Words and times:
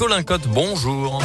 Colin 0.00 0.22
Cotte, 0.22 0.46
bonjour. 0.46 1.20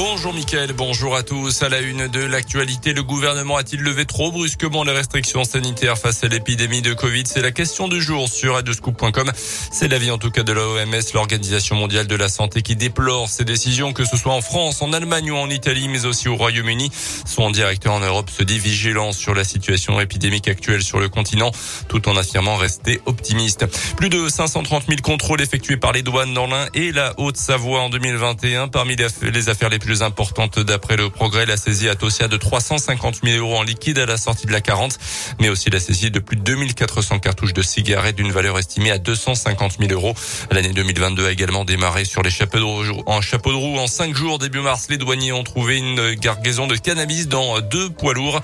Bonjour 0.00 0.32
Mickaël, 0.32 0.72
bonjour 0.74 1.16
à 1.16 1.24
tous. 1.24 1.60
À 1.64 1.68
la 1.68 1.80
une 1.80 2.06
de 2.06 2.20
l'actualité, 2.20 2.92
le 2.92 3.02
gouvernement 3.02 3.56
a-t-il 3.56 3.82
levé 3.82 4.04
trop 4.04 4.30
brusquement 4.30 4.84
les 4.84 4.92
restrictions 4.92 5.42
sanitaires 5.42 5.98
face 5.98 6.22
à 6.22 6.28
l'épidémie 6.28 6.82
de 6.82 6.94
Covid? 6.94 7.24
C'est 7.26 7.40
la 7.40 7.50
question 7.50 7.88
du 7.88 8.00
jour 8.00 8.28
sur 8.28 8.54
adescoop.com. 8.54 9.32
C'est 9.34 9.88
l'avis 9.88 10.12
en 10.12 10.18
tout 10.18 10.30
cas 10.30 10.44
de 10.44 10.52
l'OMS, 10.52 11.02
l'Organisation 11.14 11.74
mondiale 11.74 12.06
de 12.06 12.14
la 12.14 12.28
santé, 12.28 12.62
qui 12.62 12.76
déplore 12.76 13.28
ces 13.28 13.44
décisions, 13.44 13.92
que 13.92 14.04
ce 14.04 14.16
soit 14.16 14.32
en 14.32 14.40
France, 14.40 14.82
en 14.82 14.92
Allemagne 14.92 15.32
ou 15.32 15.36
en 15.36 15.50
Italie, 15.50 15.88
mais 15.88 16.06
aussi 16.06 16.28
au 16.28 16.36
Royaume-Uni. 16.36 16.92
Son 17.26 17.50
directeur 17.50 17.92
en 17.92 18.00
Europe 18.00 18.30
se 18.30 18.44
dit 18.44 18.60
vigilant 18.60 19.10
sur 19.10 19.34
la 19.34 19.42
situation 19.42 20.00
épidémique 20.00 20.46
actuelle 20.46 20.84
sur 20.84 21.00
le 21.00 21.08
continent, 21.08 21.50
tout 21.88 22.08
en 22.08 22.16
affirmant 22.16 22.54
rester 22.54 23.00
optimiste. 23.06 23.66
Plus 23.96 24.10
de 24.10 24.28
530 24.28 24.84
000 24.86 25.00
contrôles 25.02 25.40
effectués 25.40 25.76
par 25.76 25.90
les 25.90 26.02
douanes 26.02 26.34
dans 26.34 26.46
l'Ain 26.46 26.68
et 26.74 26.92
la 26.92 27.18
Haute-Savoie 27.18 27.80
en 27.80 27.90
2021. 27.90 28.68
Parmi 28.68 28.94
les 28.94 29.48
affaires 29.48 29.70
les 29.70 29.80
plus 29.80 29.87
plus 29.88 30.02
importante 30.02 30.58
d'après 30.58 30.98
le 30.98 31.08
progrès. 31.08 31.46
La 31.46 31.56
saisie 31.56 31.88
Atosia 31.88 32.28
de 32.28 32.36
350 32.36 33.20
000 33.24 33.38
euros 33.38 33.56
en 33.56 33.62
liquide 33.62 33.98
à 33.98 34.04
la 34.04 34.18
sortie 34.18 34.46
de 34.46 34.52
la 34.52 34.60
40, 34.60 34.98
mais 35.40 35.48
aussi 35.48 35.70
la 35.70 35.80
saisie 35.80 36.10
de 36.10 36.18
plus 36.18 36.36
de 36.36 36.42
2400 36.42 37.20
cartouches 37.20 37.54
de 37.54 37.62
cigarettes 37.62 38.16
d'une 38.16 38.30
valeur 38.30 38.58
estimée 38.58 38.90
à 38.90 38.98
250 38.98 39.78
000 39.80 39.90
euros. 39.90 40.14
L'année 40.50 40.74
2022 40.74 41.26
a 41.26 41.30
également 41.30 41.64
démarré 41.64 42.04
sur 42.04 42.20
les 42.20 42.28
chapeaux 42.28 42.58
de 42.58 42.64
roue. 42.64 43.02
En 43.06 43.22
chapeau 43.22 43.50
de 43.50 43.56
roue, 43.56 43.78
en 43.78 43.86
cinq 43.86 44.14
jours 44.14 44.38
début 44.38 44.60
mars, 44.60 44.88
les 44.90 44.98
douaniers 44.98 45.32
ont 45.32 45.42
trouvé 45.42 45.78
une 45.78 46.12
gargaison 46.16 46.66
de 46.66 46.76
cannabis 46.76 47.26
dans 47.26 47.58
deux 47.62 47.88
poids 47.88 48.12
lourds. 48.12 48.42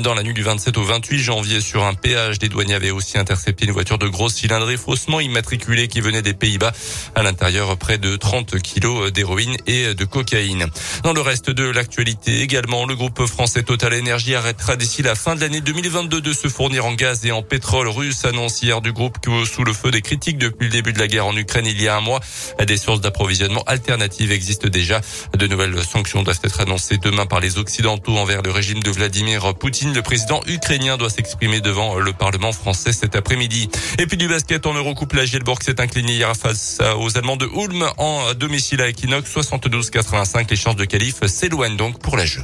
Dans 0.00 0.14
la 0.14 0.22
nuit 0.22 0.32
du 0.32 0.44
27 0.44 0.78
au 0.78 0.84
28 0.84 1.18
janvier, 1.18 1.60
sur 1.60 1.84
un 1.84 1.92
péage, 1.92 2.38
des 2.38 2.48
douaniers 2.48 2.72
avaient 2.72 2.90
aussi 2.90 3.18
intercepté 3.18 3.66
une 3.66 3.72
voiture 3.72 3.98
de 3.98 4.08
grosse 4.08 4.36
cylindrée 4.36 4.78
faussement 4.78 5.20
immatriculée 5.20 5.88
qui 5.88 6.00
venait 6.00 6.22
des 6.22 6.32
Pays-Bas. 6.32 6.72
À 7.14 7.22
l'intérieur, 7.22 7.76
près 7.76 7.98
de 7.98 8.16
30 8.16 8.58
kilos 8.62 9.12
d'héroïne 9.12 9.58
et 9.66 9.92
de 9.92 10.04
cocaïne. 10.06 10.70
Dans 11.02 11.12
le 11.12 11.20
reste 11.20 11.50
de 11.50 11.64
l'actualité 11.64 12.42
également, 12.42 12.86
le 12.86 12.94
groupe 12.94 13.26
français 13.26 13.62
Total 13.62 13.94
Energy 13.94 14.34
arrêtera 14.34 14.76
d'ici 14.76 15.02
la 15.02 15.14
fin 15.14 15.34
de 15.34 15.40
l'année 15.40 15.60
2022 15.60 16.20
de 16.20 16.32
se 16.32 16.48
fournir 16.48 16.86
en 16.86 16.94
gaz 16.94 17.24
et 17.24 17.32
en 17.32 17.42
pétrole 17.42 17.88
russe, 17.88 18.24
annonce 18.24 18.62
hier 18.62 18.80
du 18.80 18.92
groupe 18.92 19.16
sous 19.44 19.64
le 19.64 19.72
feu 19.72 19.90
des 19.90 20.02
critiques 20.02 20.38
depuis 20.38 20.66
le 20.66 20.70
début 20.72 20.92
de 20.92 20.98
la 20.98 21.08
guerre 21.08 21.26
en 21.26 21.36
Ukraine 21.36 21.66
il 21.66 21.80
y 21.80 21.88
a 21.88 21.96
un 21.96 22.00
mois. 22.00 22.20
Des 22.66 22.76
sources 22.76 23.00
d'approvisionnement 23.00 23.62
alternatives 23.66 24.32
existent 24.32 24.68
déjà. 24.68 25.00
De 25.36 25.46
nouvelles 25.46 25.76
sanctions 25.84 26.22
doivent 26.22 26.40
être 26.42 26.60
annoncées 26.60 26.98
demain 26.98 27.26
par 27.26 27.40
les 27.40 27.58
Occidentaux 27.58 28.16
envers 28.16 28.42
le 28.42 28.50
régime 28.50 28.82
de 28.82 28.90
Vladimir 28.90 29.54
Poutine. 29.54 29.92
Le 29.94 30.02
président 30.02 30.40
ukrainien 30.46 30.96
doit 30.96 31.10
s'exprimer 31.10 31.60
devant 31.60 31.98
le 31.98 32.12
Parlement 32.12 32.52
français 32.52 32.92
cet 32.92 33.16
après-midi. 33.16 33.68
Et 33.98 34.06
puis 34.06 34.16
du 34.16 34.28
basket 34.28 34.66
en 34.66 34.74
Eurocoupe, 34.74 35.12
la 35.12 35.24
Gielborg 35.24 35.62
s'est 35.62 35.80
inclinée 35.80 36.14
hier 36.14 36.34
face 36.36 36.78
aux 36.98 37.16
Allemands 37.16 37.36
de 37.36 37.46
Ulm 37.46 37.86
en 37.98 38.34
domicile 38.34 38.80
à 38.82 38.88
Equinox 38.88 39.30
72-85. 39.34 40.52
De 40.74 40.84
qualif 40.84 41.24
s'éloigne 41.26 41.76
donc 41.76 42.00
pour 42.00 42.16
la 42.16 42.26
jeu. 42.26 42.42